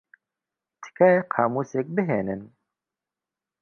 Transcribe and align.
تکایە 0.81 1.21
قامووسێک 1.33 1.87
بھێنن. 1.95 2.41